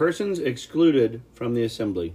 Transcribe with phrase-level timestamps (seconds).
[0.00, 2.14] persons excluded from the assembly.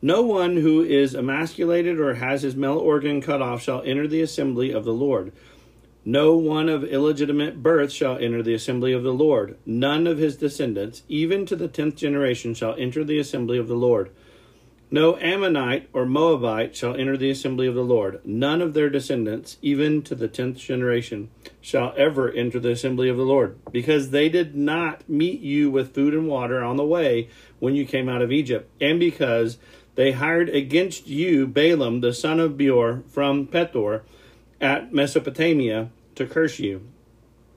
[0.00, 4.20] No one who is emasculated or has his male organ cut off shall enter the
[4.20, 5.32] assembly of the Lord.
[6.04, 9.58] No one of illegitimate birth shall enter the assembly of the Lord.
[9.66, 13.74] None of his descendants, even to the tenth generation, shall enter the assembly of the
[13.74, 14.12] Lord.
[14.92, 18.20] No Ammonite or Moabite shall enter the assembly of the Lord.
[18.24, 21.30] None of their descendants, even to the tenth generation,
[21.60, 25.94] shall ever enter the assembly of the Lord, because they did not meet you with
[25.94, 27.28] food and water on the way
[27.60, 29.58] when you came out of Egypt, and because
[29.94, 34.02] they hired against you Balaam the son of Beor from Pethor
[34.60, 36.84] at Mesopotamia to curse you.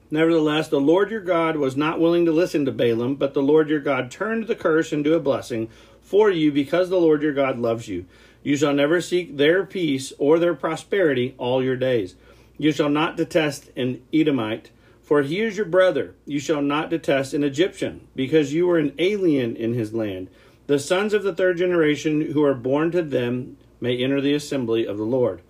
[0.08, 3.68] Nevertheless, the Lord your God was not willing to listen to Balaam, but the Lord
[3.68, 5.68] your God turned the curse into a blessing
[6.04, 8.04] for you because the Lord your God loves you.
[8.44, 12.14] You shall never seek their peace or their prosperity all your days.
[12.58, 14.70] You shall not detest an Edomite,
[15.02, 16.14] for he is your brother.
[16.26, 20.28] You shall not detest an Egyptian, because you are an alien in his land.
[20.66, 24.86] The sons of the third generation who are born to them may enter the assembly
[24.86, 25.42] of the Lord.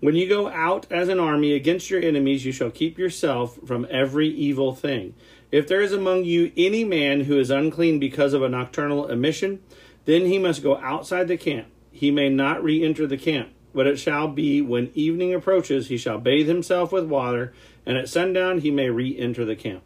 [0.00, 3.86] When you go out as an army against your enemies, you shall keep yourself from
[3.90, 5.14] every evil thing.
[5.50, 9.62] If there is among you any man who is unclean because of a nocturnal emission,
[10.06, 11.68] then he must go outside the camp.
[11.92, 13.50] He may not re enter the camp.
[13.74, 17.52] But it shall be when evening approaches, he shall bathe himself with water,
[17.84, 19.82] and at sundown he may re enter the camp.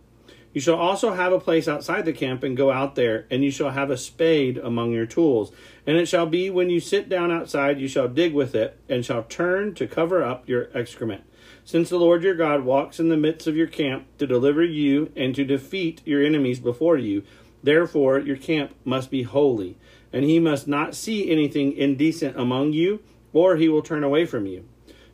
[0.52, 3.50] You shall also have a place outside the camp and go out there, and you
[3.50, 5.50] shall have a spade among your tools.
[5.86, 9.04] And it shall be when you sit down outside, you shall dig with it, and
[9.04, 11.24] shall turn to cover up your excrement.
[11.64, 15.12] Since the Lord your God walks in the midst of your camp to deliver you
[15.16, 17.22] and to defeat your enemies before you,
[17.62, 19.78] therefore your camp must be holy
[20.12, 23.00] and he must not see anything indecent among you,
[23.32, 24.64] or he will turn away from you.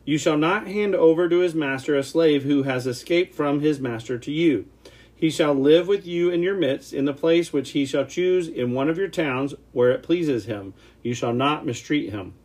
[0.05, 3.79] You shall not hand over to his master a slave who has escaped from his
[3.79, 4.65] master to you.
[5.13, 8.47] He shall live with you in your midst, in the place which he shall choose
[8.47, 10.73] in one of your towns, where it pleases him.
[11.03, 12.35] You shall not mistreat him.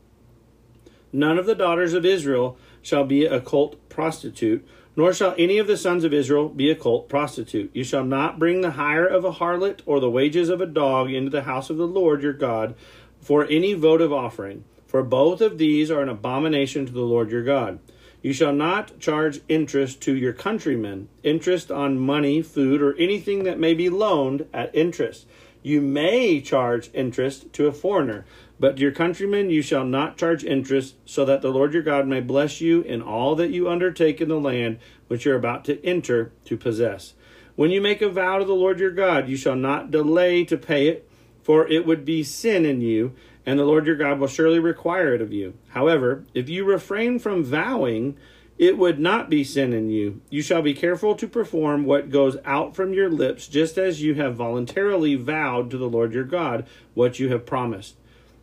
[1.13, 5.67] None of the daughters of Israel shall be a cult prostitute nor shall any of
[5.67, 7.71] the sons of Israel be a cult prostitute.
[7.75, 11.11] You shall not bring the hire of a harlot or the wages of a dog
[11.11, 12.75] into the house of the Lord your God
[13.21, 17.45] for any votive offering, for both of these are an abomination to the Lord your
[17.45, 17.79] God.
[18.21, 23.59] You shall not charge interest to your countrymen, interest on money, food, or anything that
[23.59, 25.27] may be loaned at interest.
[25.63, 28.25] You may charge interest to a foreigner
[28.63, 32.07] but to your countrymen you shall not charge interest, so that the Lord your God
[32.07, 34.79] may bless you in all that you undertake in the land
[35.09, 37.15] which you are about to enter to possess.
[37.57, 40.57] When you make a vow to the Lord your God, you shall not delay to
[40.57, 41.11] pay it,
[41.43, 45.13] for it would be sin in you, and the Lord your God will surely require
[45.13, 45.55] it of you.
[45.71, 48.17] However, if you refrain from vowing,
[48.59, 50.21] it would not be sin in you.
[50.31, 54.15] You shall be careful to perform what goes out from your lips, just as you
[54.15, 57.97] have voluntarily vowed to the Lord your God what you have promised.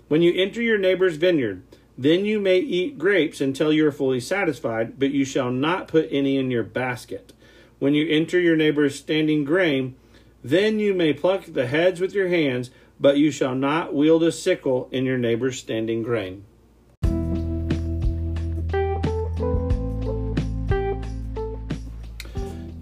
[0.10, 1.62] When you enter your neighbor's vineyard,
[1.96, 6.08] then you may eat grapes until you are fully satisfied, but you shall not put
[6.10, 7.32] any in your basket.
[7.78, 9.96] When you enter your neighbor's standing grain,
[10.44, 14.32] then you may pluck the heads with your hands, but you shall not wield a
[14.32, 16.44] sickle in your neighbor's standing grain.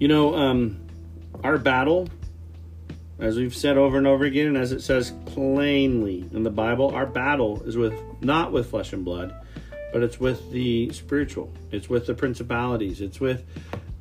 [0.00, 0.80] You know, um,
[1.44, 2.08] our battle,
[3.18, 6.90] as we've said over and over again, and as it says plainly in the Bible,
[6.90, 9.34] our battle is with not with flesh and blood,
[9.92, 11.52] but it's with the spiritual.
[11.72, 13.00] It's with the principalities.
[13.00, 13.44] It's with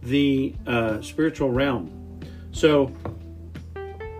[0.03, 2.19] the uh, spiritual realm.
[2.51, 2.91] So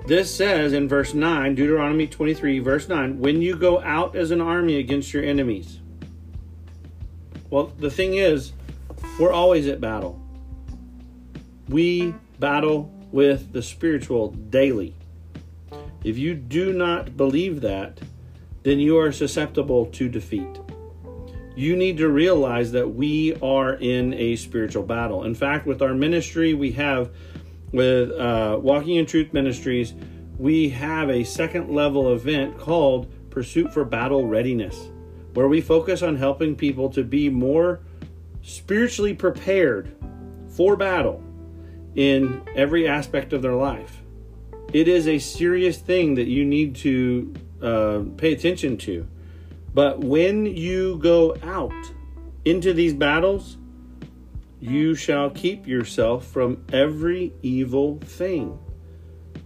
[0.08, 4.42] this says in verse 9, Deuteronomy 23, verse 9, when you go out as an
[4.42, 5.80] army against your enemies.
[7.50, 8.54] Well, the thing is,
[9.20, 10.22] we're always at battle.
[11.70, 14.94] We battle with the spiritual daily.
[16.04, 18.00] If you do not believe that,
[18.64, 20.60] then you are susceptible to defeat.
[21.56, 25.24] You need to realize that we are in a spiritual battle.
[25.24, 27.10] In fact, with our ministry, we have,
[27.72, 29.94] with uh, Walking in Truth Ministries,
[30.38, 34.90] we have a second level event called Pursuit for Battle Readiness,
[35.34, 37.80] where we focus on helping people to be more
[38.44, 39.96] spiritually prepared
[40.48, 41.24] for battle
[41.98, 44.02] in every aspect of their life.
[44.72, 49.08] It is a serious thing that you need to uh, pay attention to.
[49.74, 51.74] But when you go out
[52.46, 53.58] into these battles,
[54.60, 58.60] you shall keep yourself from every evil thing.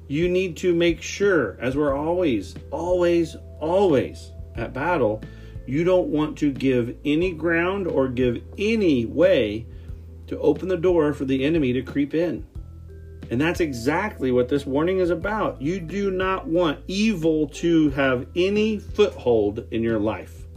[0.07, 5.21] You need to make sure, as we're always, always, always at battle,
[5.65, 9.67] you don't want to give any ground or give any way
[10.31, 12.47] to open the door for the enemy to creep in.
[13.29, 15.61] And that's exactly what this warning is about.
[15.61, 20.47] You do not want evil to have any foothold in your life.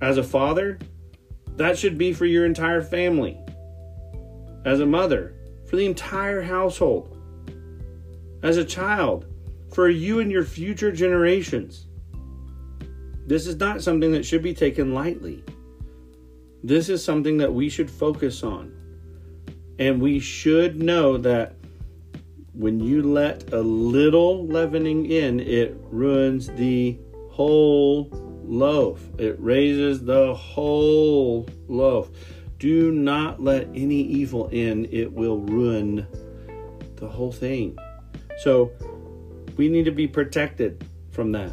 [0.00, 0.78] As a father,
[1.56, 3.38] that should be for your entire family.
[4.64, 5.34] As a mother,
[5.66, 7.14] for the entire household.
[8.42, 9.26] As a child,
[9.70, 11.88] for you and your future generations.
[13.26, 15.44] This is not something that should be taken lightly.
[16.62, 18.72] This is something that we should focus on.
[19.78, 21.54] And we should know that
[22.54, 26.98] when you let a little leavening in, it ruins the
[27.30, 28.08] whole
[28.44, 29.02] loaf.
[29.18, 32.08] It raises the whole loaf.
[32.58, 36.06] Do not let any evil in, it will ruin
[36.96, 37.78] the whole thing.
[38.38, 38.72] So
[39.58, 41.52] we need to be protected from that.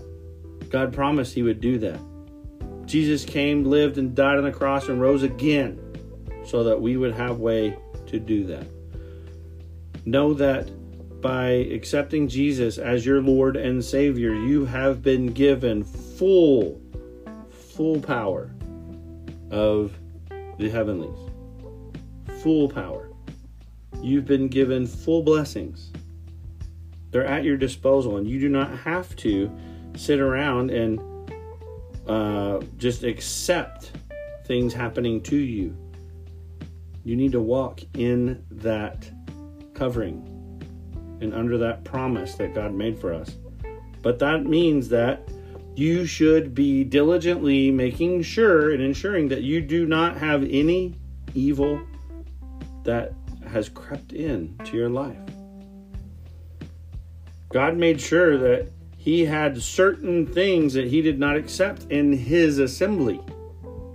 [0.70, 2.00] God promised He would do that.
[2.94, 5.80] Jesus came, lived, and died on the cross and rose again
[6.46, 7.76] so that we would have way
[8.06, 8.68] to do that.
[10.06, 10.70] Know that
[11.20, 16.80] by accepting Jesus as your Lord and Savior, you have been given full,
[17.50, 18.52] full power
[19.50, 19.98] of
[20.60, 21.18] the heavenlies.
[22.44, 23.10] Full power.
[24.04, 25.92] You've been given full blessings.
[27.10, 29.52] They're at your disposal, and you do not have to
[29.96, 31.00] sit around and
[32.08, 33.92] uh, just accept
[34.46, 35.76] things happening to you.
[37.04, 39.10] You need to walk in that
[39.74, 40.30] covering
[41.22, 43.36] and under that promise that God made for us.
[44.02, 45.28] But that means that
[45.76, 50.96] you should be diligently making sure and ensuring that you do not have any
[51.34, 51.82] evil
[52.84, 53.14] that
[53.48, 55.18] has crept in to your life.
[57.50, 58.72] God made sure that
[59.04, 63.20] he had certain things that he did not accept in his assembly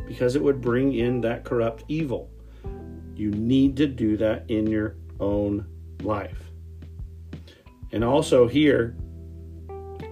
[0.07, 2.29] because it would bring in that corrupt evil.
[3.15, 5.67] You need to do that in your own
[6.03, 6.51] life.
[7.91, 8.97] And also, here,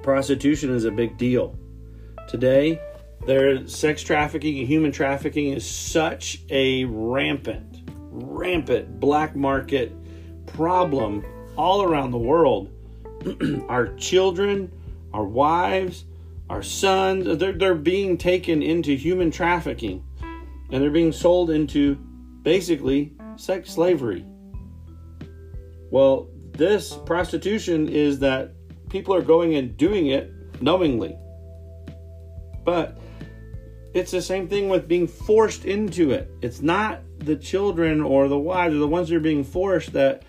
[0.02, 1.58] prostitution is a big deal.
[2.26, 2.80] Today,
[3.26, 9.92] there sex trafficking and human trafficking is such a rampant, rampant black market
[10.46, 11.22] problem
[11.54, 12.70] all around the world.
[13.68, 14.72] our children,
[15.16, 16.04] our wives,
[16.50, 20.04] our sons, they're, they're being taken into human trafficking
[20.70, 21.94] and they're being sold into
[22.42, 24.26] basically sex slavery.
[25.90, 28.52] Well, this prostitution is that
[28.90, 30.30] people are going and doing it
[30.60, 31.16] knowingly.
[32.62, 32.98] But
[33.94, 36.30] it's the same thing with being forced into it.
[36.42, 40.24] It's not the children or the wives or the ones that are being forced that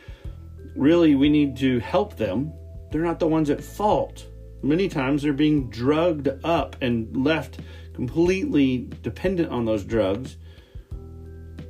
[0.78, 2.54] really we need to help them.
[2.90, 4.26] They're not the ones at fault.
[4.68, 7.60] Many times they're being drugged up and left
[7.94, 10.36] completely dependent on those drugs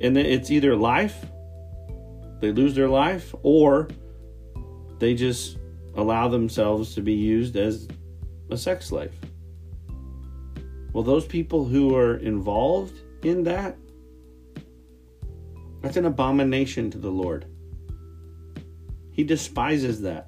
[0.00, 1.24] And it's either life,
[2.40, 3.88] they lose their life, or
[4.98, 5.58] they just
[5.96, 7.88] allow themselves to be used as
[8.50, 9.12] a sex slave.
[10.92, 13.76] Well, those people who are involved in that,
[15.82, 17.46] that's an abomination to the Lord.
[19.10, 20.27] He despises that.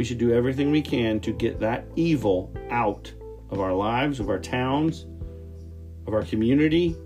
[0.00, 3.12] We should do everything we can to get that evil out
[3.50, 5.04] of our lives, of our towns,
[6.06, 6.96] of our community.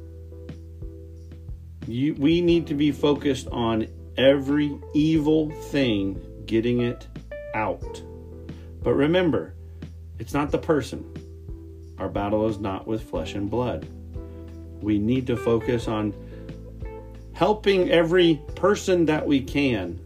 [1.89, 7.09] You, we need to be focused on every evil thing, getting it
[7.53, 8.01] out.
[8.85, 9.55] But remember,
[10.21, 11.05] it's not the person.
[11.99, 13.89] Our battle is not with flesh and blood.
[14.81, 16.15] We need to focus on
[17.33, 19.99] helping every person that we can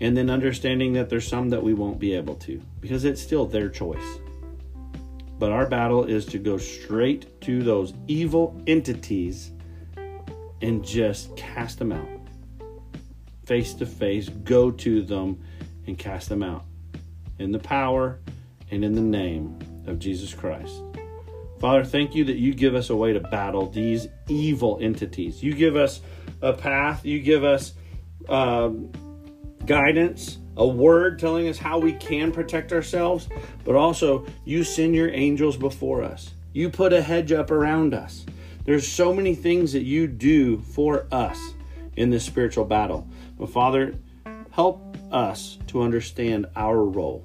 [0.00, 3.46] and then understanding that there's some that we won't be able to because it's still
[3.46, 4.18] their choice.
[5.38, 9.52] But our battle is to go straight to those evil entities
[10.62, 12.08] and just cast them out.
[13.44, 15.42] Face to face, go to them
[15.86, 16.64] and cast them out.
[17.38, 18.18] In the power
[18.70, 20.82] and in the name of Jesus Christ.
[21.60, 25.42] Father, thank you that you give us a way to battle these evil entities.
[25.42, 26.00] You give us
[26.42, 27.72] a path, you give us
[28.28, 28.90] um,
[29.66, 33.28] guidance, a word telling us how we can protect ourselves,
[33.64, 36.32] but also you send your angels before us.
[36.52, 38.24] You put a hedge up around us.
[38.64, 41.38] There's so many things that you do for us
[41.96, 43.06] in this spiritual battle.
[43.38, 43.94] But Father,
[44.50, 47.24] help us to understand our role,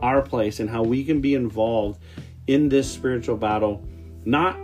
[0.00, 2.00] our place, and how we can be involved
[2.46, 3.84] in this spiritual battle,
[4.24, 4.58] not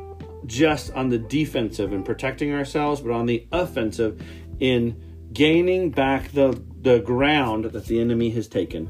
[0.47, 4.23] just on the defensive and protecting ourselves, but on the offensive
[4.61, 8.89] in gaining back the the ground that the enemy has taken.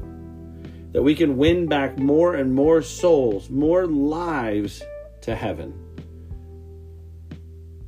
[0.91, 4.83] That we can win back more and more souls, more lives
[5.21, 5.73] to heaven.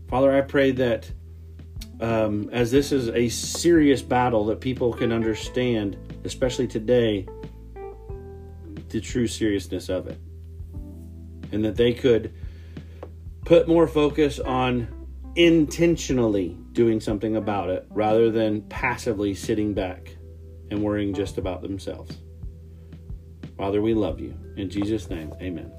[0.07, 1.11] Father, I pray that
[1.99, 7.27] um, as this is a serious battle, that people can understand, especially today,
[8.89, 10.19] the true seriousness of it.
[11.51, 12.33] And that they could
[13.45, 14.87] put more focus on
[15.35, 20.15] intentionally doing something about it rather than passively sitting back
[20.69, 22.17] and worrying just about themselves.
[23.57, 24.37] Father, we love you.
[24.57, 25.71] In Jesus' name, amen.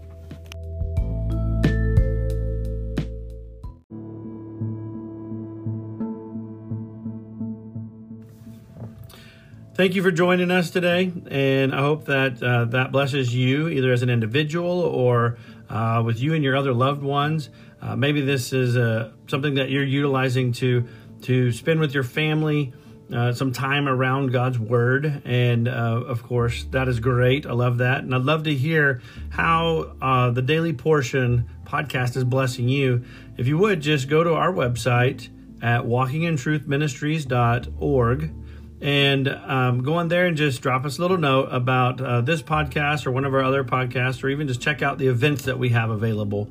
[9.74, 13.92] Thank you for joining us today, and I hope that uh, that blesses you either
[13.92, 15.36] as an individual or
[15.68, 17.50] uh, with you and your other loved ones.
[17.80, 20.86] Uh, maybe this is uh, something that you're utilizing to
[21.22, 22.74] to spend with your family
[23.12, 27.46] uh, some time around God's Word, and uh, of course that is great.
[27.46, 32.24] I love that, and I'd love to hear how uh, the Daily Portion podcast is
[32.24, 33.04] blessing you.
[33.36, 35.28] If you would just go to our website
[35.62, 38.34] at walkingintruthministries.org
[38.80, 42.42] and um, go on there and just drop us a little note about uh, this
[42.42, 45.58] podcast or one of our other podcasts, or even just check out the events that
[45.58, 46.50] we have available.